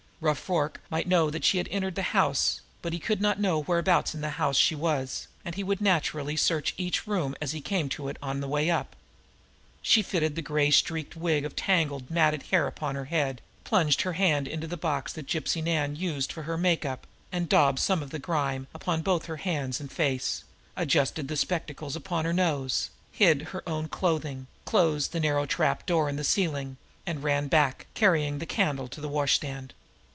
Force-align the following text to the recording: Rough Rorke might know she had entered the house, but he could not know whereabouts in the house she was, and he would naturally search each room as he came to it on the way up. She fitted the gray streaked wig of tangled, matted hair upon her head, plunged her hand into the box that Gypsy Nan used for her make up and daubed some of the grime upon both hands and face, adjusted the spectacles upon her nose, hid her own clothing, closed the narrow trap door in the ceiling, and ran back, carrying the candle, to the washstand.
Rough 0.23 0.47
Rorke 0.47 0.79
might 0.91 1.07
know 1.07 1.31
she 1.41 1.57
had 1.57 1.67
entered 1.71 1.95
the 1.95 2.03
house, 2.13 2.61
but 2.83 2.93
he 2.93 2.99
could 2.99 3.21
not 3.21 3.39
know 3.39 3.63
whereabouts 3.63 4.13
in 4.13 4.21
the 4.21 4.29
house 4.37 4.55
she 4.55 4.75
was, 4.75 5.25
and 5.43 5.55
he 5.55 5.63
would 5.63 5.81
naturally 5.81 6.37
search 6.37 6.75
each 6.77 7.07
room 7.07 7.33
as 7.41 7.53
he 7.53 7.59
came 7.59 7.89
to 7.89 8.07
it 8.07 8.17
on 8.21 8.39
the 8.39 8.47
way 8.47 8.69
up. 8.69 8.95
She 9.81 10.03
fitted 10.03 10.35
the 10.35 10.43
gray 10.43 10.69
streaked 10.69 11.15
wig 11.15 11.43
of 11.43 11.55
tangled, 11.55 12.11
matted 12.11 12.43
hair 12.51 12.67
upon 12.67 12.93
her 12.93 13.05
head, 13.05 13.41
plunged 13.63 14.03
her 14.03 14.13
hand 14.13 14.47
into 14.47 14.67
the 14.67 14.77
box 14.77 15.11
that 15.13 15.25
Gypsy 15.25 15.63
Nan 15.63 15.95
used 15.95 16.31
for 16.31 16.43
her 16.43 16.55
make 16.55 16.85
up 16.85 17.07
and 17.31 17.49
daubed 17.49 17.79
some 17.79 18.03
of 18.03 18.11
the 18.11 18.19
grime 18.19 18.67
upon 18.75 19.01
both 19.01 19.25
hands 19.25 19.79
and 19.79 19.91
face, 19.91 20.43
adjusted 20.75 21.29
the 21.29 21.35
spectacles 21.35 21.95
upon 21.95 22.25
her 22.25 22.31
nose, 22.33 22.91
hid 23.11 23.41
her 23.55 23.67
own 23.67 23.87
clothing, 23.87 24.45
closed 24.65 25.13
the 25.13 25.19
narrow 25.19 25.47
trap 25.47 25.83
door 25.87 26.07
in 26.07 26.15
the 26.15 26.23
ceiling, 26.23 26.77
and 27.07 27.23
ran 27.23 27.47
back, 27.47 27.87
carrying 27.95 28.37
the 28.37 28.45
candle, 28.45 28.87
to 28.87 29.01
the 29.01 29.09
washstand. 29.09 29.73